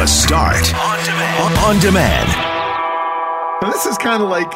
The 0.00 0.06
Start 0.06 0.56
on 0.76 1.04
demand. 1.04 1.58
On 1.58 1.78
demand. 1.78 3.70
This 3.70 3.84
is 3.84 3.98
kind 3.98 4.22
of 4.22 4.30
like, 4.30 4.50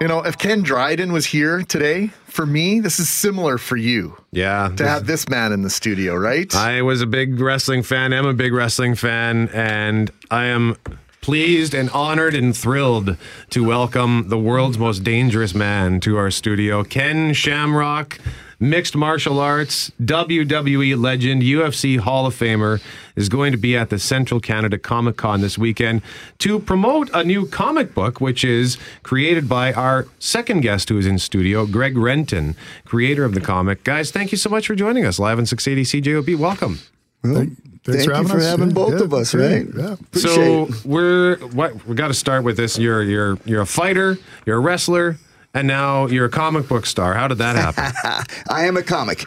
you 0.00 0.06
know, 0.06 0.20
if 0.20 0.38
Ken 0.38 0.62
Dryden 0.62 1.12
was 1.12 1.26
here 1.26 1.62
today, 1.64 2.12
for 2.26 2.46
me, 2.46 2.78
this 2.78 3.00
is 3.00 3.08
similar 3.08 3.58
for 3.58 3.76
you 3.76 4.16
Yeah. 4.30 4.70
to 4.76 4.86
have 4.86 5.08
this 5.08 5.28
man 5.28 5.50
in 5.50 5.62
the 5.62 5.70
studio, 5.70 6.14
right? 6.14 6.54
I 6.54 6.82
was 6.82 7.02
a 7.02 7.06
big 7.06 7.40
wrestling 7.40 7.82
fan. 7.82 8.12
I'm 8.12 8.26
a 8.26 8.32
big 8.32 8.52
wrestling 8.52 8.94
fan, 8.94 9.48
and 9.52 10.12
I 10.30 10.44
am 10.44 10.76
pleased 11.20 11.74
and 11.74 11.90
honored 11.90 12.36
and 12.36 12.56
thrilled 12.56 13.16
to 13.50 13.64
welcome 13.64 14.28
the 14.28 14.38
world's 14.38 14.78
most 14.78 15.02
dangerous 15.02 15.52
man 15.52 15.98
to 15.98 16.16
our 16.16 16.30
studio, 16.30 16.84
Ken 16.84 17.32
Shamrock. 17.34 18.20
Mixed 18.64 18.96
martial 18.96 19.40
arts, 19.40 19.92
WWE 20.02 20.98
legend, 20.98 21.42
UFC 21.42 21.98
Hall 21.98 22.24
of 22.24 22.34
Famer, 22.34 22.80
is 23.14 23.28
going 23.28 23.52
to 23.52 23.58
be 23.58 23.76
at 23.76 23.90
the 23.90 23.98
Central 23.98 24.40
Canada 24.40 24.78
Comic 24.78 25.18
Con 25.18 25.42
this 25.42 25.58
weekend 25.58 26.00
to 26.38 26.58
promote 26.58 27.10
a 27.12 27.22
new 27.22 27.46
comic 27.46 27.94
book, 27.94 28.22
which 28.22 28.42
is 28.42 28.78
created 29.02 29.50
by 29.50 29.74
our 29.74 30.06
second 30.18 30.62
guest 30.62 30.88
who 30.88 30.96
is 30.96 31.06
in 31.06 31.18
studio, 31.18 31.66
Greg 31.66 31.94
Renton, 31.98 32.56
creator 32.86 33.26
of 33.26 33.34
the 33.34 33.40
comic. 33.42 33.84
Guys, 33.84 34.10
thank 34.10 34.32
you 34.32 34.38
so 34.38 34.48
much 34.48 34.66
for 34.66 34.74
joining 34.74 35.04
us 35.04 35.18
live 35.18 35.36
on 35.38 35.44
680 35.44 36.00
CJOB. 36.00 36.38
Welcome. 36.38 36.78
Thank 37.22 37.58
Thank 37.84 37.84
for 37.84 37.92
you 37.92 38.12
having 38.14 38.28
for 38.28 38.36
us. 38.38 38.46
having 38.46 38.68
Yeah, 38.68 38.74
both 38.74 38.94
yeah, 38.94 39.04
of 39.04 39.12
us, 39.12 39.32
great. 39.34 39.66
right? 39.66 39.74
Yeah. 39.76 39.92
Appreciate 39.92 40.34
so 40.34 40.66
it. 40.68 40.84
we're 40.86 41.36
what 41.48 41.86
we 41.86 41.94
got 41.94 42.08
to 42.08 42.14
start 42.14 42.44
with 42.44 42.56
this. 42.56 42.78
You're 42.78 43.02
you're 43.02 43.38
you're 43.44 43.60
a 43.60 43.66
fighter, 43.66 44.16
you're 44.46 44.56
a 44.56 44.60
wrestler, 44.60 45.18
and 45.54 45.66
now 45.66 46.06
you're 46.06 46.26
a 46.26 46.30
comic 46.30 46.68
book 46.68 46.84
star. 46.86 47.14
How 47.14 47.28
did 47.28 47.38
that 47.38 47.56
happen? 47.56 48.26
I 48.50 48.66
am 48.66 48.76
a 48.76 48.82
comic. 48.82 49.24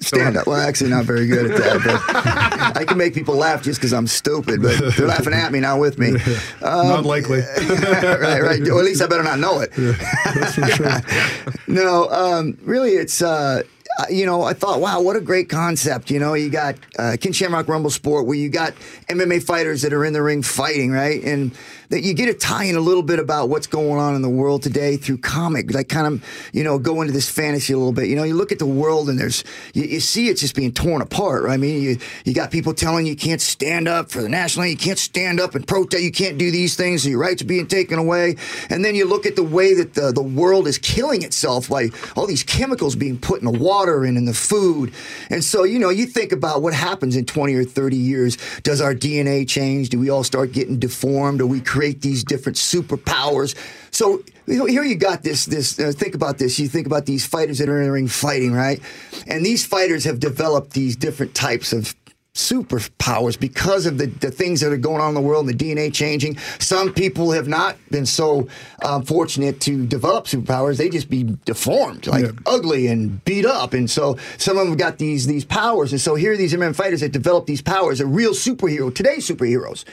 Stand 0.00 0.36
up. 0.36 0.46
Well, 0.46 0.60
actually, 0.60 0.90
not 0.90 1.04
very 1.04 1.26
good 1.26 1.50
at 1.50 1.56
that, 1.58 1.82
but 1.84 2.76
I 2.76 2.84
can 2.84 2.98
make 2.98 3.14
people 3.14 3.34
laugh 3.36 3.62
just 3.62 3.80
because 3.80 3.92
I'm 3.94 4.06
stupid. 4.06 4.60
But 4.60 4.94
they're 4.96 5.06
laughing 5.06 5.32
at 5.32 5.52
me, 5.52 5.60
not 5.60 5.78
with 5.78 5.98
me. 5.98 6.16
Um, 6.62 6.88
Not 6.88 7.04
likely. 7.04 7.40
right, 7.68 8.42
right. 8.42 8.68
Or 8.68 8.80
at 8.80 8.84
least 8.84 9.00
I 9.00 9.06
better 9.06 9.22
not 9.22 9.38
know 9.38 9.60
it. 9.60 9.70
That's 9.74 10.54
for 10.54 10.66
sure. 10.68 11.00
No, 11.68 12.08
um, 12.10 12.58
really, 12.62 12.92
it's. 12.92 13.22
Uh, 13.22 13.26
uh, 13.26 13.62
you 14.10 14.26
know, 14.26 14.42
I 14.42 14.52
thought, 14.52 14.80
wow, 14.80 15.00
what 15.00 15.16
a 15.16 15.20
great 15.20 15.48
concept. 15.48 16.10
You 16.10 16.18
know, 16.18 16.34
you 16.34 16.50
got 16.50 16.76
uh, 16.98 17.16
Ken 17.20 17.32
Shamrock 17.32 17.66
Rumblesport, 17.66 18.26
where 18.26 18.36
you 18.36 18.48
got 18.48 18.74
MMA 19.08 19.42
fighters 19.42 19.82
that 19.82 19.92
are 19.92 20.04
in 20.04 20.12
the 20.12 20.22
ring 20.22 20.42
fighting, 20.42 20.90
right? 20.90 21.22
And 21.24 21.56
that 21.88 22.02
you 22.02 22.14
get 22.14 22.26
to 22.26 22.34
tie 22.34 22.64
in 22.64 22.76
a 22.76 22.80
little 22.80 23.02
bit 23.02 23.18
about 23.18 23.48
what's 23.48 23.66
going 23.66 23.98
on 23.98 24.14
in 24.14 24.22
the 24.22 24.28
world 24.28 24.62
today 24.62 24.96
through 24.96 25.18
comic, 25.18 25.72
like 25.72 25.88
kind 25.88 26.06
of, 26.06 26.24
you 26.52 26.64
know, 26.64 26.78
go 26.78 27.00
into 27.00 27.12
this 27.12 27.30
fantasy 27.30 27.72
a 27.72 27.78
little 27.78 27.92
bit. 27.92 28.08
You 28.08 28.16
know, 28.16 28.24
you 28.24 28.34
look 28.34 28.52
at 28.52 28.58
the 28.58 28.66
world 28.66 29.08
and 29.08 29.18
there's, 29.18 29.44
you, 29.72 29.84
you 29.84 30.00
see 30.00 30.28
it's 30.28 30.40
just 30.40 30.54
being 30.54 30.72
torn 30.72 31.00
apart, 31.00 31.44
right? 31.44 31.54
I 31.54 31.56
mean, 31.56 31.82
you, 31.82 31.98
you 32.24 32.34
got 32.34 32.50
people 32.50 32.74
telling 32.74 33.06
you 33.06 33.16
can't 33.16 33.40
stand 33.40 33.88
up 33.88 34.10
for 34.10 34.20
the 34.20 34.28
national, 34.28 34.66
you 34.66 34.76
can't 34.76 34.98
stand 34.98 35.40
up 35.40 35.54
and 35.54 35.66
protest, 35.66 36.02
you 36.02 36.12
can't 36.12 36.36
do 36.36 36.50
these 36.50 36.76
things, 36.76 37.04
so 37.04 37.08
your 37.08 37.18
rights 37.18 37.40
are 37.42 37.46
being 37.46 37.66
taken 37.66 37.98
away. 37.98 38.36
And 38.68 38.84
then 38.84 38.94
you 38.94 39.06
look 39.06 39.24
at 39.24 39.36
the 39.36 39.42
way 39.42 39.74
that 39.74 39.94
the, 39.94 40.12
the 40.12 40.22
world 40.22 40.66
is 40.66 40.78
killing 40.78 41.22
itself 41.22 41.68
by 41.70 41.90
all 42.14 42.26
these 42.26 42.42
chemicals 42.42 42.96
being 42.96 43.18
put 43.18 43.40
in 43.40 43.50
the 43.50 43.58
water 43.58 43.85
and 44.04 44.16
in 44.16 44.24
the 44.24 44.34
food. 44.34 44.92
And 45.30 45.42
so, 45.42 45.64
you 45.64 45.78
know, 45.78 45.90
you 45.90 46.06
think 46.06 46.32
about 46.32 46.62
what 46.62 46.74
happens 46.74 47.16
in 47.16 47.24
20 47.24 47.54
or 47.54 47.64
30 47.64 47.96
years. 47.96 48.36
Does 48.62 48.80
our 48.80 48.94
DNA 48.94 49.48
change? 49.48 49.88
Do 49.90 49.98
we 49.98 50.10
all 50.10 50.24
start 50.24 50.52
getting 50.52 50.78
deformed? 50.78 51.40
Or 51.40 51.46
we 51.46 51.60
create 51.60 52.02
these 52.02 52.24
different 52.24 52.56
superpowers? 52.56 53.54
So 53.90 54.22
you 54.46 54.58
know, 54.58 54.66
here 54.66 54.84
you 54.84 54.94
got 54.94 55.22
this. 55.22 55.44
This 55.44 55.78
uh, 55.78 55.92
think 55.94 56.14
about 56.14 56.38
this. 56.38 56.58
You 56.58 56.68
think 56.68 56.86
about 56.86 57.06
these 57.06 57.26
fighters 57.26 57.58
that 57.58 57.68
are 57.68 57.80
in 57.80 57.86
the 57.86 57.92
ring 57.92 58.06
fighting, 58.06 58.52
right? 58.52 58.80
And 59.26 59.44
these 59.44 59.66
fighters 59.66 60.04
have 60.04 60.20
developed 60.20 60.72
these 60.72 60.94
different 60.94 61.34
types 61.34 61.72
of 61.72 61.94
superpowers 62.36 63.38
because 63.38 63.86
of 63.86 63.98
the, 63.98 64.06
the 64.06 64.30
things 64.30 64.60
that 64.60 64.72
are 64.72 64.76
going 64.76 65.00
on 65.00 65.08
in 65.08 65.14
the 65.14 65.20
world 65.20 65.48
and 65.48 65.58
the 65.58 65.64
DNA 65.74 65.92
changing. 65.92 66.36
Some 66.58 66.92
people 66.92 67.32
have 67.32 67.48
not 67.48 67.76
been 67.90 68.06
so 68.06 68.48
um, 68.82 69.04
fortunate 69.04 69.60
to 69.62 69.86
develop 69.86 70.26
superpowers. 70.26 70.76
They 70.76 70.88
just 70.88 71.08
be 71.10 71.24
deformed, 71.44 72.06
like 72.06 72.24
Yeah. 72.24 72.32
ugly 72.46 72.86
and 72.86 73.24
beat 73.24 73.46
up. 73.46 73.72
And 73.74 73.90
so 73.90 74.16
some 74.38 74.58
of 74.58 74.66
them 74.66 74.76
got 74.76 74.98
these 74.98 75.26
these 75.26 75.44
powers. 75.44 75.92
And 75.92 76.00
so 76.00 76.14
here 76.14 76.32
are 76.32 76.36
these 76.36 76.52
MMA 76.54 76.74
fighters 76.76 77.00
that 77.00 77.12
develop 77.12 77.46
these 77.46 77.62
powers, 77.62 78.00
a 78.00 78.06
real 78.06 78.32
superhero, 78.32 78.94
today's 78.94 79.26
superheroes. 79.28 79.84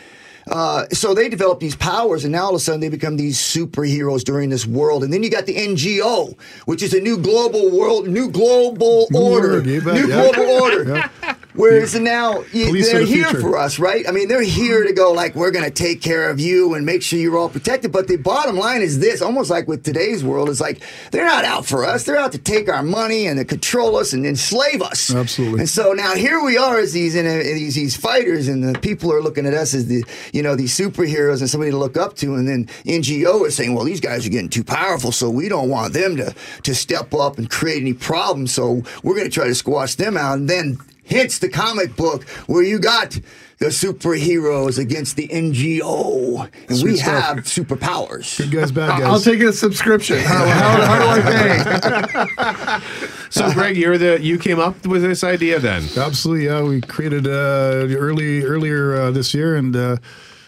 Uh, 0.46 0.86
so 0.92 1.14
they 1.14 1.30
develop 1.30 1.62
these 1.62 1.74
powers, 1.78 2.26
and 2.26 2.34
now 2.34 2.44
all 2.44 2.50
of 2.50 2.56
a 2.56 2.60
sudden 2.60 2.82
they 2.82 2.90
become 2.90 3.16
these 3.16 3.38
superheroes 3.40 4.26
during 4.26 4.50
this 4.50 4.66
world. 4.68 5.02
And 5.02 5.14
then 5.14 5.24
you 5.24 5.30
got 5.30 5.46
the 5.46 5.56
NGO, 5.56 6.38
which 6.66 6.84
is 6.84 6.94
a 6.94 7.00
new 7.00 7.18
global 7.18 7.72
world, 7.72 8.10
new 8.10 8.30
global 8.30 9.08
New 9.10 9.18
order, 9.22 9.54
order, 9.60 9.66
new 9.94 10.08
yeah. 10.10 10.32
global 10.32 10.50
order. 10.62 11.10
Whereas 11.56 11.94
now 12.00 12.44
you, 12.52 12.84
they're 12.84 13.00
the 13.00 13.06
here 13.06 13.26
future. 13.26 13.42
for 13.42 13.58
us, 13.58 13.80
right? 13.80 14.08
I 14.08 14.12
mean, 14.12 14.28
they're 14.28 14.42
here 14.42 14.84
to 14.84 14.94
go 14.94 15.12
like 15.12 15.36
we're 15.36 15.52
going 15.52 15.66
to 15.66 15.72
take 15.72 16.02
care 16.02 16.30
of 16.30 16.40
you 16.40 16.74
and 16.74 16.86
make 16.86 17.04
sure 17.04 17.20
you're 17.20 17.38
all 17.38 17.50
protected. 17.50 17.92
But 17.92 18.08
the 18.08 18.18
bottom 18.18 18.58
line 18.58 18.82
is 18.82 19.00
this: 19.00 19.22
almost 19.22 19.50
like 19.50 19.68
with 19.68 19.84
today's 19.84 20.24
world, 20.24 20.50
it's 20.50 20.62
like 20.62 20.82
they're 21.12 21.26
not 21.26 21.46
out 21.46 21.66
for 21.66 21.86
us; 21.86 22.04
they're 22.06 22.18
out 22.18 22.32
to 22.32 22.38
take 22.38 22.70
our 22.70 22.84
money 22.84 23.28
and 23.28 23.38
to 23.40 23.46
control 23.46 23.96
us 23.98 24.14
and 24.14 24.26
enslave 24.26 24.82
us. 24.82 25.14
Absolutely. 25.14 25.60
And 25.62 25.70
so 25.70 25.94
now 25.94 26.16
here 26.16 26.44
we 26.44 26.58
are 26.58 26.80
as 26.80 26.94
these 26.94 27.16
in 27.16 27.26
these 27.26 27.76
these 27.76 27.96
fighters, 27.96 28.48
and 28.48 28.64
the 28.64 28.80
people 28.80 29.12
are 29.14 29.22
looking 29.22 29.46
at 29.46 29.54
us 29.54 29.74
as 29.74 29.88
the 29.88 30.04
you 30.34 30.42
know 30.42 30.56
these 30.56 30.76
superheroes 30.78 31.40
and 31.40 31.50
somebody 31.50 31.72
to 31.72 31.78
look 31.78 31.98
up 31.98 32.16
to. 32.18 32.36
And 32.36 32.48
then 32.48 32.66
NGO 32.86 33.46
is 33.46 33.56
saying, 33.56 33.74
well, 33.76 33.86
these 33.86 34.02
guys 34.02 34.26
are 34.26 34.30
getting 34.30 34.50
too 34.50 34.64
powerful, 34.64 35.12
so 35.12 35.30
we 35.30 35.50
don't 35.50 35.70
want 35.70 35.94
them 35.94 36.18
to 36.18 36.34
to 36.64 36.76
step 36.76 37.14
up 37.14 37.38
and 37.38 37.50
create 37.50 37.82
any 37.82 37.94
problems. 37.94 38.54
So 38.54 38.84
we're 39.04 39.16
going 39.16 39.30
to 39.30 39.34
try 39.34 39.48
to 39.48 39.56
squash 39.56 39.96
them 39.96 40.18
out. 40.18 40.38
And 40.38 40.50
then 40.50 40.80
hits 41.04 41.40
the 41.40 41.50
comic 41.50 41.96
book 41.96 42.24
where 42.48 42.64
you 42.64 42.80
got 42.80 43.20
the 43.60 43.68
superheroes 43.70 44.78
against 44.78 45.16
the 45.16 45.28
NGO, 45.30 46.50
and 46.68 46.78
Sweet 46.78 46.92
we 46.92 46.98
stuff. 46.98 47.24
have 47.24 47.38
superpowers. 47.46 48.38
Good 48.38 48.52
guys, 48.52 48.72
bad 48.72 49.00
guys. 49.00 49.04
I'll 49.04 49.20
take 49.20 49.40
a 49.42 49.54
subscription. 49.54 50.20
How, 50.20 50.46
how, 50.46 50.86
how 50.86 51.16
do 51.16 51.22
I 51.22 52.80
pay? 52.80 52.86
so, 53.30 53.54
Greg, 53.54 53.78
you're 53.78 53.98
the 53.98 54.20
you 54.22 54.38
came 54.38 54.60
up 54.60 54.86
with 54.86 55.02
this 55.02 55.24
idea 55.24 55.60
then. 55.60 55.84
Absolutely, 55.96 56.46
yeah. 56.46 56.62
We 56.62 56.82
created 56.82 57.26
uh, 57.28 57.88
early 57.98 58.44
earlier 58.44 58.96
uh, 58.96 59.12
this 59.12 59.34
year, 59.34 59.56
and 59.56 59.76
uh, 59.76 59.98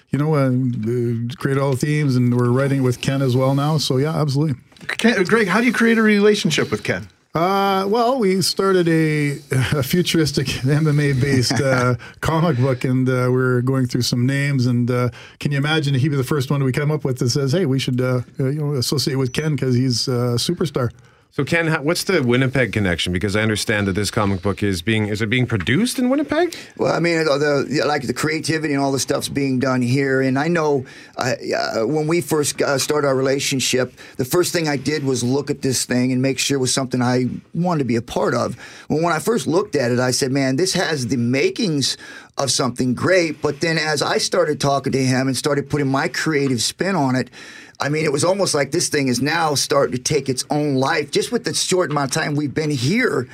you 0.10 0.20
know, 0.20 0.36
uh, 0.36 0.50
uh, 0.50 1.36
created 1.38 1.62
all 1.62 1.72
the 1.72 1.78
themes, 1.78 2.16
and 2.16 2.36
we're 2.36 2.52
writing 2.52 2.84
with 2.84 3.02
Ken 3.02 3.22
as 3.22 3.36
well 3.36 3.56
now. 3.56 3.78
So 3.78 3.98
yeah, 3.98 4.16
absolutely. 4.20 4.60
Ken, 4.98 5.24
Greg, 5.24 5.48
how 5.48 5.62
do 5.62 5.66
you 5.68 5.74
create 5.74 5.98
a 5.98 6.02
relationship 6.02 6.70
with 6.72 6.84
Ken? 6.84 7.08
Uh, 7.36 7.86
well, 7.90 8.18
we 8.18 8.42
started 8.42 8.88
a, 8.88 9.32
a 9.78 9.84
futuristic 9.84 10.48
MMA-based 10.64 11.52
uh, 11.62 11.96
comic 12.22 12.58
book, 12.58 12.86
and 12.86 13.10
uh, 13.10 13.28
we're 13.30 13.62
going 13.62 13.88
through 13.88 14.04
some 14.04 14.26
names. 14.26 14.66
And 14.66 14.90
uh, 14.90 15.10
can 15.42 15.52
you 15.52 15.58
imagine 15.58 15.94
he'd 15.96 16.08
be 16.08 16.16
the 16.16 16.24
first 16.24 16.50
one 16.50 16.64
we 16.64 16.72
come 16.72 16.92
up 16.92 17.04
with 17.04 17.20
that 17.20 17.30
says, 17.30 17.52
"Hey, 17.52 17.66
we 17.66 17.78
should 17.78 18.00
uh, 18.00 18.22
uh, 18.40 18.46
you 18.46 18.62
know 18.62 18.74
associate 18.76 19.16
with 19.16 19.34
Ken 19.34 19.56
because 19.56 19.76
he's 19.76 20.08
a 20.08 20.38
superstar." 20.38 20.92
So, 21.36 21.44
Ken, 21.44 21.68
what's 21.84 22.06
the 22.06 22.24
Winnipeg 22.24 22.72
connection? 22.72 23.12
Because 23.12 23.36
I 23.36 23.42
understand 23.42 23.88
that 23.88 23.92
this 23.92 24.10
comic 24.10 24.42
book 24.42 24.64
is 24.64 24.82
being 24.82 25.08
is 25.08 25.22
it 25.22 25.30
being 25.30 25.46
produced 25.46 26.00
in 26.00 26.10
Winnipeg? 26.10 26.56
Well, 26.78 26.94
I 26.94 27.02
mean, 27.02 27.26
the, 27.26 27.84
like 27.86 28.04
the 28.04 28.14
creativity 28.14 28.74
and 28.74 28.82
all 28.82 28.94
the 28.94 29.00
stuff's 29.00 29.28
being 29.28 29.60
done 29.60 29.82
here, 29.82 30.22
and 30.22 30.40
I 30.40 30.48
know 30.48 30.86
uh, 31.18 31.34
uh, 31.54 31.88
when 31.88 32.08
we 32.08 32.22
first 32.22 32.62
uh, 32.62 32.78
started 32.78 33.06
our 33.06 33.16
relationship, 33.18 33.92
the 34.16 34.24
first 34.24 34.54
thing 34.54 34.70
I 34.70 34.78
did 34.78 35.04
was 35.04 35.26
look 35.26 35.50
at 35.50 35.62
this 35.62 35.84
thing 35.84 36.14
and 36.14 36.22
make 36.22 36.40
sure 36.40 36.56
it 36.56 36.62
was 36.62 36.74
something 36.74 37.02
I 37.02 37.26
wanted 37.54 37.80
to 37.80 37.86
be 37.86 37.98
a 37.98 38.02
part 38.02 38.34
of. 38.34 38.56
When 38.88 39.12
I 39.12 39.20
first 39.20 39.46
looked 39.46 39.76
at 39.76 39.92
it, 39.92 40.00
I 40.00 40.12
said, 40.12 40.32
"Man, 40.32 40.56
this 40.56 40.72
has 40.72 41.08
the 41.08 41.18
makings." 41.18 41.98
Of 42.38 42.52
something 42.52 42.96
great, 42.96 43.42
but 43.42 43.62
then 43.62 43.78
as 43.78 44.02
I 44.02 44.18
started 44.18 44.60
talking 44.60 44.92
to 44.92 45.02
him 45.02 45.28
and 45.28 45.38
started 45.38 45.70
putting 45.70 45.88
my 45.88 46.10
creative 46.10 46.62
spin 46.62 46.94
on 46.94 47.16
it, 47.16 47.30
I 47.80 47.88
mean, 47.88 48.04
it 48.04 48.12
was 48.12 48.26
almost 48.26 48.54
like 48.54 48.72
this 48.72 48.90
thing 48.90 49.08
is 49.08 49.22
now 49.22 49.56
starting 49.56 49.96
to 49.96 50.02
take 50.02 50.28
its 50.28 50.44
own 50.50 50.76
life. 50.76 51.12
Just 51.12 51.32
with 51.32 51.46
the 51.46 51.54
short 51.54 51.92
amount 51.92 52.14
of 52.14 52.22
time 52.22 52.36
we've 52.36 52.54
been 52.54 52.72
here, 52.72 53.30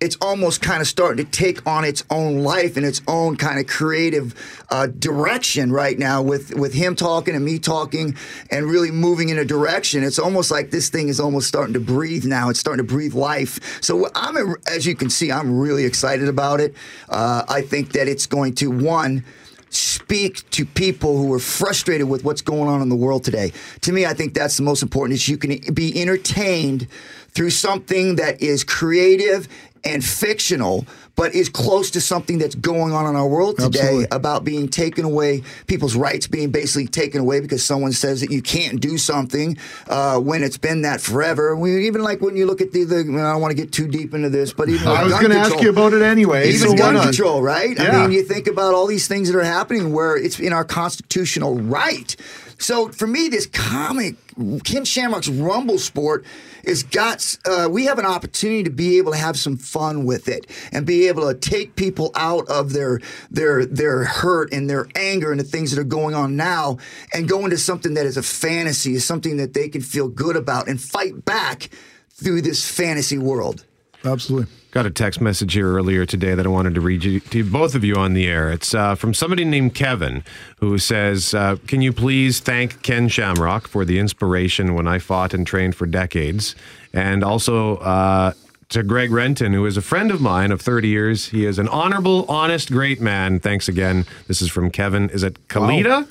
it's 0.00 0.16
almost 0.20 0.62
kind 0.62 0.80
of 0.80 0.86
starting 0.86 1.24
to 1.24 1.30
take 1.30 1.66
on 1.66 1.84
its 1.84 2.04
own 2.10 2.42
life 2.42 2.76
and 2.76 2.84
its 2.84 3.00
own 3.08 3.36
kind 3.36 3.58
of 3.58 3.66
creative 3.66 4.34
uh, 4.70 4.86
direction 4.86 5.72
right 5.72 5.98
now 5.98 6.22
with, 6.22 6.54
with 6.54 6.74
him 6.74 6.94
talking 6.94 7.34
and 7.34 7.44
me 7.44 7.58
talking 7.58 8.16
and 8.50 8.66
really 8.66 8.90
moving 8.90 9.28
in 9.28 9.38
a 9.38 9.44
direction. 9.44 10.02
It's 10.02 10.18
almost 10.18 10.50
like 10.50 10.70
this 10.70 10.88
thing 10.88 11.08
is 11.08 11.20
almost 11.20 11.48
starting 11.48 11.74
to 11.74 11.80
breathe 11.80 12.24
now. 12.24 12.50
It's 12.50 12.60
starting 12.60 12.86
to 12.86 12.92
breathe 12.92 13.14
life. 13.14 13.82
So 13.82 14.08
I'm, 14.14 14.56
as 14.66 14.86
you 14.86 14.94
can 14.94 15.10
see, 15.10 15.32
I'm 15.32 15.58
really 15.58 15.84
excited 15.84 16.28
about 16.28 16.60
it. 16.60 16.74
Uh, 17.08 17.44
I 17.48 17.62
think 17.62 17.92
that 17.92 18.08
it's 18.08 18.26
going 18.26 18.54
to, 18.56 18.70
one, 18.70 19.24
speak 19.70 20.48
to 20.50 20.64
people 20.64 21.16
who 21.16 21.32
are 21.34 21.38
frustrated 21.38 22.08
with 22.08 22.24
what's 22.24 22.42
going 22.42 22.68
on 22.68 22.82
in 22.82 22.88
the 22.88 22.96
world 22.96 23.24
today. 23.24 23.52
To 23.82 23.92
me, 23.92 24.06
I 24.06 24.14
think 24.14 24.34
that's 24.34 24.56
the 24.56 24.62
most 24.62 24.82
important 24.82 25.14
is 25.14 25.28
you 25.28 25.36
can 25.36 25.58
be 25.74 26.00
entertained 26.00 26.88
through 27.30 27.50
something 27.50 28.16
that 28.16 28.40
is 28.40 28.64
creative 28.64 29.48
and 29.84 30.04
fictional, 30.04 30.86
but 31.16 31.34
is 31.34 31.48
close 31.48 31.90
to 31.92 32.00
something 32.00 32.38
that's 32.38 32.54
going 32.54 32.92
on 32.92 33.06
in 33.06 33.16
our 33.16 33.26
world 33.26 33.56
today 33.56 33.78
Absolutely. 33.80 34.06
about 34.10 34.44
being 34.44 34.68
taken 34.68 35.04
away, 35.04 35.42
people's 35.66 35.96
rights 35.96 36.26
being 36.26 36.50
basically 36.50 36.86
taken 36.86 37.20
away 37.20 37.40
because 37.40 37.64
someone 37.64 37.92
says 37.92 38.20
that 38.20 38.30
you 38.30 38.42
can't 38.42 38.80
do 38.80 38.98
something 38.98 39.56
uh, 39.88 40.18
when 40.18 40.42
it's 40.42 40.58
been 40.58 40.82
that 40.82 41.00
forever. 41.00 41.56
We 41.56 41.86
even 41.86 42.02
like 42.02 42.20
when 42.20 42.36
you 42.36 42.46
look 42.46 42.60
at 42.60 42.72
the, 42.72 42.84
the 42.84 42.98
I 42.98 43.32
don't 43.32 43.40
want 43.40 43.50
to 43.50 43.56
get 43.56 43.72
too 43.72 43.88
deep 43.88 44.12
into 44.14 44.28
this, 44.28 44.52
but 44.52 44.68
even 44.68 44.86
I 44.86 45.04
was 45.04 45.12
going 45.14 45.30
to 45.30 45.38
ask 45.38 45.60
you 45.60 45.70
about 45.70 45.94
it 45.94 46.02
anyway. 46.02 46.48
even 46.50 46.70
so 46.70 46.76
gun 46.76 47.00
control, 47.00 47.42
right? 47.42 47.78
I 47.80 48.02
mean, 48.02 48.12
you 48.12 48.22
think 48.22 48.46
about 48.46 48.74
all 48.74 48.86
these 48.86 49.08
things 49.08 49.30
that 49.30 49.38
are 49.38 49.44
happening 49.44 49.92
where 49.92 50.16
it's 50.16 50.38
in 50.38 50.52
our 50.52 50.64
constitutional 50.64 51.58
right. 51.58 52.14
So 52.58 52.88
for 52.88 53.06
me, 53.06 53.28
this 53.28 53.46
comic, 53.46 54.16
Ken 54.64 54.84
Shamrock's 54.84 55.28
Rumblesport, 55.28 56.24
is 56.64 56.82
got. 56.82 57.36
Uh, 57.44 57.68
we 57.70 57.84
have 57.84 57.98
an 57.98 58.06
opportunity 58.06 58.62
to 58.64 58.70
be 58.70 58.98
able 58.98 59.12
to 59.12 59.18
have 59.18 59.38
some 59.38 59.56
fun 59.56 60.04
with 60.04 60.28
it 60.28 60.46
and 60.72 60.86
be 60.86 61.06
able 61.08 61.28
to 61.28 61.38
take 61.38 61.76
people 61.76 62.10
out 62.14 62.48
of 62.48 62.72
their 62.72 63.00
their 63.30 63.66
their 63.66 64.04
hurt 64.04 64.52
and 64.52 64.68
their 64.68 64.88
anger 64.96 65.30
and 65.30 65.38
the 65.38 65.44
things 65.44 65.70
that 65.70 65.80
are 65.80 65.84
going 65.84 66.14
on 66.14 66.36
now, 66.36 66.78
and 67.12 67.28
go 67.28 67.44
into 67.44 67.58
something 67.58 67.94
that 67.94 68.06
is 68.06 68.16
a 68.16 68.22
fantasy, 68.22 68.94
is 68.94 69.04
something 69.04 69.36
that 69.36 69.54
they 69.54 69.68
can 69.68 69.80
feel 69.80 70.08
good 70.08 70.36
about 70.36 70.68
and 70.68 70.80
fight 70.80 71.24
back 71.24 71.70
through 72.10 72.40
this 72.40 72.68
fantasy 72.68 73.18
world. 73.18 73.64
Absolutely. 74.06 74.52
Got 74.70 74.86
a 74.86 74.90
text 74.90 75.20
message 75.20 75.54
here 75.54 75.72
earlier 75.72 76.06
today 76.06 76.34
that 76.34 76.46
I 76.46 76.48
wanted 76.48 76.74
to 76.74 76.80
read 76.80 77.02
you, 77.02 77.20
to 77.20 77.44
both 77.44 77.74
of 77.74 77.82
you 77.82 77.96
on 77.96 78.12
the 78.12 78.26
air. 78.26 78.52
It's 78.52 78.74
uh, 78.74 78.94
from 78.94 79.14
somebody 79.14 79.44
named 79.44 79.74
Kevin 79.74 80.22
who 80.58 80.78
says, 80.78 81.34
uh, 81.34 81.56
Can 81.66 81.80
you 81.80 81.92
please 81.92 82.40
thank 82.40 82.82
Ken 82.82 83.08
Shamrock 83.08 83.68
for 83.68 83.84
the 83.84 83.98
inspiration 83.98 84.74
when 84.74 84.86
I 84.86 84.98
fought 84.98 85.34
and 85.34 85.46
trained 85.46 85.74
for 85.74 85.86
decades? 85.86 86.54
And 86.92 87.24
also 87.24 87.78
uh, 87.78 88.32
to 88.68 88.82
Greg 88.82 89.10
Renton, 89.10 89.52
who 89.52 89.64
is 89.66 89.76
a 89.76 89.82
friend 89.82 90.10
of 90.10 90.20
mine 90.20 90.52
of 90.52 90.60
30 90.60 90.88
years. 90.88 91.28
He 91.28 91.46
is 91.46 91.58
an 91.58 91.68
honorable, 91.68 92.26
honest, 92.28 92.70
great 92.70 93.00
man. 93.00 93.40
Thanks 93.40 93.68
again. 93.68 94.04
This 94.28 94.42
is 94.42 94.50
from 94.50 94.70
Kevin. 94.70 95.08
Is 95.10 95.22
it 95.22 95.48
Kalita? 95.48 96.06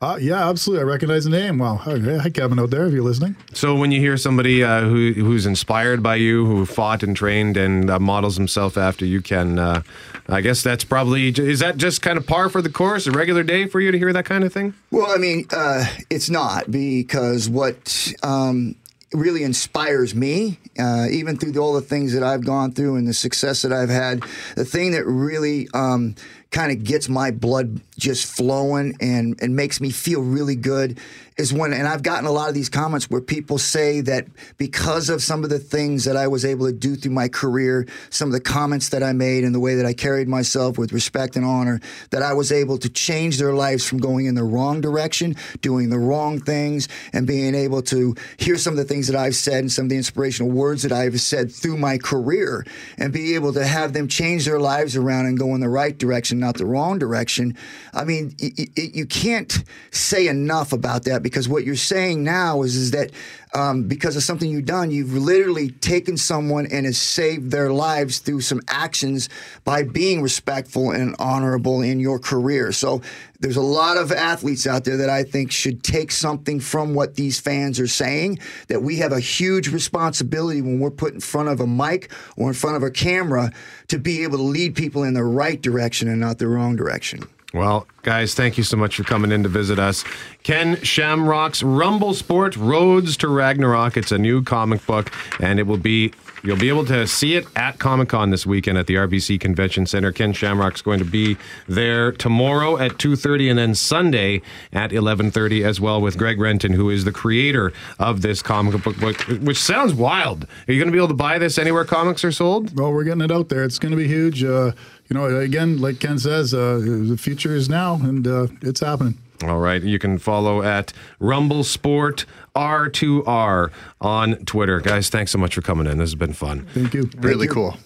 Uh, 0.00 0.16
yeah, 0.20 0.48
absolutely. 0.48 0.84
I 0.84 0.86
recognize 0.86 1.24
the 1.24 1.30
name. 1.30 1.58
Wow. 1.58 1.74
Hi, 1.76 1.98
hi, 1.98 2.30
Kevin 2.30 2.60
out 2.60 2.70
there, 2.70 2.86
if 2.86 2.92
you're 2.92 3.02
listening. 3.02 3.34
So 3.52 3.74
when 3.74 3.90
you 3.90 3.98
hear 3.98 4.16
somebody 4.16 4.62
uh, 4.62 4.82
who 4.82 5.12
who's 5.12 5.44
inspired 5.44 6.04
by 6.04 6.16
you, 6.16 6.46
who 6.46 6.66
fought 6.66 7.02
and 7.02 7.16
trained 7.16 7.56
and 7.56 7.90
uh, 7.90 7.98
models 7.98 8.36
himself 8.36 8.76
after 8.76 9.04
you, 9.04 9.20
can 9.20 9.58
uh, 9.58 9.82
I 10.28 10.40
guess 10.40 10.62
that's 10.62 10.84
probably 10.84 11.30
is 11.30 11.58
that 11.58 11.78
just 11.78 12.00
kind 12.00 12.16
of 12.16 12.28
par 12.28 12.48
for 12.48 12.62
the 12.62 12.70
course, 12.70 13.08
a 13.08 13.10
regular 13.10 13.42
day 13.42 13.66
for 13.66 13.80
you 13.80 13.90
to 13.90 13.98
hear 13.98 14.12
that 14.12 14.24
kind 14.24 14.44
of 14.44 14.52
thing? 14.52 14.74
Well, 14.92 15.10
I 15.10 15.16
mean, 15.16 15.46
uh, 15.50 15.84
it's 16.10 16.30
not 16.30 16.70
because 16.70 17.48
what 17.48 18.14
um, 18.22 18.76
really 19.12 19.42
inspires 19.42 20.14
me, 20.14 20.58
uh, 20.78 21.06
even 21.10 21.36
through 21.36 21.60
all 21.60 21.72
the 21.72 21.80
things 21.80 22.12
that 22.12 22.22
I've 22.22 22.44
gone 22.44 22.72
through 22.72 22.96
and 22.96 23.08
the 23.08 23.14
success 23.14 23.62
that 23.62 23.72
I've 23.72 23.88
had, 23.88 24.22
the 24.54 24.64
thing 24.64 24.92
that 24.92 25.04
really 25.06 25.68
um, 25.74 26.14
kind 26.50 26.72
of 26.72 26.82
gets 26.82 27.08
my 27.08 27.30
blood 27.30 27.80
just 27.98 28.24
flowing 28.26 28.94
and, 29.00 29.38
and 29.42 29.54
makes 29.54 29.80
me 29.80 29.90
feel 29.90 30.22
really 30.22 30.56
good 30.56 30.98
is 31.38 31.52
when, 31.52 31.72
and 31.72 31.86
I've 31.86 32.02
gotten 32.02 32.26
a 32.26 32.32
lot 32.32 32.48
of 32.48 32.54
these 32.54 32.68
comments 32.68 33.08
where 33.08 33.20
people 33.20 33.58
say 33.58 34.00
that 34.02 34.26
because 34.58 35.08
of 35.08 35.22
some 35.22 35.44
of 35.44 35.50
the 35.50 35.60
things 35.60 36.04
that 36.04 36.16
I 36.16 36.26
was 36.26 36.44
able 36.44 36.66
to 36.66 36.72
do 36.72 36.96
through 36.96 37.12
my 37.12 37.28
career, 37.28 37.86
some 38.10 38.28
of 38.28 38.32
the 38.32 38.40
comments 38.40 38.88
that 38.88 39.04
I 39.04 39.12
made 39.12 39.44
and 39.44 39.54
the 39.54 39.60
way 39.60 39.76
that 39.76 39.86
I 39.86 39.92
carried 39.92 40.26
myself 40.26 40.78
with 40.78 40.92
respect 40.92 41.36
and 41.36 41.44
honor, 41.44 41.80
that 42.10 42.22
I 42.22 42.32
was 42.32 42.50
able 42.50 42.76
to 42.78 42.88
change 42.88 43.38
their 43.38 43.54
lives 43.54 43.86
from 43.86 43.98
going 43.98 44.26
in 44.26 44.34
the 44.34 44.42
wrong 44.42 44.80
direction, 44.80 45.36
doing 45.60 45.90
the 45.90 45.98
wrong 45.98 46.40
things, 46.40 46.88
and 47.12 47.24
being 47.24 47.54
able 47.54 47.82
to 47.82 48.16
hear 48.38 48.56
some 48.56 48.72
of 48.72 48.78
the 48.78 48.84
things 48.84 49.06
that 49.06 49.16
I've 49.16 49.36
said 49.36 49.60
and 49.60 49.70
some 49.70 49.84
of 49.84 49.90
the 49.90 49.96
inspirational 49.96 50.50
words 50.50 50.82
that 50.82 50.92
I've 50.92 51.20
said 51.20 51.52
through 51.52 51.76
my 51.76 51.98
career 51.98 52.66
and 52.98 53.12
be 53.12 53.36
able 53.36 53.52
to 53.52 53.64
have 53.64 53.92
them 53.92 54.08
change 54.08 54.44
their 54.44 54.58
lives 54.58 54.96
around 54.96 55.26
and 55.26 55.38
go 55.38 55.54
in 55.54 55.60
the 55.60 55.68
right 55.68 55.96
direction, 55.96 56.40
not 56.40 56.56
the 56.56 56.66
wrong 56.66 56.98
direction. 56.98 57.56
I 57.94 58.04
mean, 58.04 58.34
you 58.38 59.06
can't 59.06 59.62
say 59.92 60.26
enough 60.26 60.72
about 60.72 61.04
that 61.04 61.22
because 61.28 61.48
what 61.48 61.64
you're 61.64 61.76
saying 61.76 62.24
now 62.24 62.62
is, 62.62 62.74
is 62.74 62.90
that 62.92 63.12
um, 63.54 63.84
because 63.84 64.16
of 64.16 64.22
something 64.22 64.50
you've 64.50 64.64
done, 64.64 64.90
you've 64.90 65.12
literally 65.12 65.70
taken 65.70 66.16
someone 66.16 66.66
and 66.66 66.86
has 66.86 66.98
saved 66.98 67.50
their 67.50 67.70
lives 67.70 68.18
through 68.18 68.40
some 68.40 68.60
actions 68.68 69.28
by 69.64 69.82
being 69.82 70.22
respectful 70.22 70.90
and 70.90 71.14
honorable 71.18 71.82
in 71.82 72.00
your 72.00 72.18
career. 72.18 72.72
So 72.72 73.02
there's 73.40 73.56
a 73.56 73.62
lot 73.62 73.96
of 73.98 74.10
athletes 74.10 74.66
out 74.66 74.84
there 74.84 74.96
that 74.96 75.10
I 75.10 75.22
think 75.22 75.52
should 75.52 75.82
take 75.82 76.10
something 76.10 76.60
from 76.60 76.94
what 76.94 77.14
these 77.14 77.38
fans 77.38 77.78
are 77.78 77.86
saying. 77.86 78.38
That 78.68 78.82
we 78.82 78.96
have 78.96 79.12
a 79.12 79.20
huge 79.20 79.68
responsibility 79.68 80.62
when 80.62 80.80
we're 80.80 80.90
put 80.90 81.14
in 81.14 81.20
front 81.20 81.48
of 81.48 81.60
a 81.60 81.66
mic 81.66 82.10
or 82.36 82.48
in 82.48 82.54
front 82.54 82.76
of 82.76 82.82
a 82.82 82.90
camera 82.90 83.52
to 83.88 83.98
be 83.98 84.22
able 84.22 84.38
to 84.38 84.44
lead 84.44 84.74
people 84.74 85.04
in 85.04 85.14
the 85.14 85.24
right 85.24 85.60
direction 85.60 86.08
and 86.08 86.20
not 86.20 86.38
the 86.38 86.48
wrong 86.48 86.76
direction. 86.76 87.28
Well, 87.54 87.86
guys, 88.02 88.34
thank 88.34 88.58
you 88.58 88.62
so 88.62 88.76
much 88.76 88.96
for 88.96 89.04
coming 89.04 89.32
in 89.32 89.42
to 89.42 89.48
visit 89.48 89.78
us. 89.78 90.04
Ken 90.42 90.76
Shamrock's 90.82 91.62
Rumblesport 91.62 92.58
Roads 92.58 93.16
to 93.18 93.28
Ragnarok. 93.28 93.96
It's 93.96 94.12
a 94.12 94.18
new 94.18 94.42
comic 94.42 94.84
book, 94.84 95.10
and 95.40 95.58
it 95.58 95.66
will 95.66 95.78
be 95.78 96.12
you'll 96.42 96.58
be 96.58 96.68
able 96.68 96.84
to 96.84 97.06
see 97.06 97.36
it 97.36 97.46
at 97.56 97.78
Comic 97.78 98.10
Con 98.10 98.30
this 98.30 98.44
weekend 98.46 98.76
at 98.76 98.86
the 98.86 98.96
RBC 98.96 99.40
Convention 99.40 99.86
Center. 99.86 100.12
Ken 100.12 100.34
Shamrock's 100.34 100.82
going 100.82 100.98
to 100.98 101.06
be 101.06 101.38
there 101.66 102.12
tomorrow 102.12 102.76
at 102.76 102.92
2:30 102.98 103.48
and 103.48 103.58
then 103.58 103.74
Sunday 103.74 104.42
at 104.74 104.90
11:30 104.90 105.64
as 105.64 105.80
well 105.80 106.02
with 106.02 106.18
Greg 106.18 106.38
Renton, 106.38 106.74
who 106.74 106.90
is 106.90 107.04
the 107.04 107.12
creator 107.12 107.72
of 107.98 108.20
this 108.20 108.42
comic 108.42 108.82
book, 108.82 109.16
which 109.40 109.58
sounds 109.58 109.94
wild. 109.94 110.46
Are 110.68 110.72
you 110.72 110.78
going 110.78 110.88
to 110.88 110.92
be 110.92 110.98
able 110.98 111.08
to 111.08 111.14
buy 111.14 111.38
this 111.38 111.56
anywhere 111.56 111.86
comics 111.86 112.22
are 112.24 112.32
sold? 112.32 112.78
Well, 112.78 112.92
we're 112.92 113.04
getting 113.04 113.22
it 113.22 113.32
out 113.32 113.48
there. 113.48 113.64
It's 113.64 113.78
going 113.78 113.92
to 113.92 113.96
be 113.96 114.06
huge. 114.06 114.44
Uh, 114.44 114.72
you 115.08 115.14
know, 115.14 115.38
again, 115.38 115.78
like 115.78 116.00
Ken 116.00 116.18
says, 116.18 116.52
uh, 116.52 116.78
the 116.78 117.16
future 117.18 117.54
is 117.54 117.68
now, 117.68 117.94
and 117.94 118.26
uh, 118.26 118.46
it's 118.62 118.80
happening. 118.80 119.16
All 119.44 119.58
right. 119.58 119.82
You 119.82 119.98
can 119.98 120.18
follow 120.18 120.62
at 120.62 120.92
Rumblesport 121.20 122.24
R2R 122.56 123.70
on 124.00 124.34
Twitter. 124.44 124.80
Guys, 124.80 125.08
thanks 125.08 125.30
so 125.30 125.38
much 125.38 125.54
for 125.54 125.62
coming 125.62 125.86
in. 125.86 125.98
This 125.98 126.10
has 126.10 126.14
been 126.16 126.32
fun. 126.32 126.66
Thank 126.74 126.92
you. 126.94 127.08
Really 127.18 127.46
cool. 127.46 127.76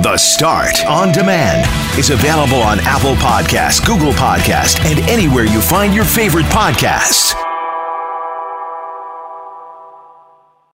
The 0.00 0.16
Start 0.16 0.84
on 0.86 1.12
Demand 1.12 1.66
is 1.98 2.10
available 2.10 2.62
on 2.62 2.78
Apple 2.80 3.14
Podcasts, 3.14 3.84
Google 3.84 4.12
Podcasts, 4.12 4.78
and 4.84 5.00
anywhere 5.08 5.44
you 5.44 5.60
find 5.60 5.92
your 5.94 6.04
favorite 6.04 6.46
podcasts. 6.46 7.34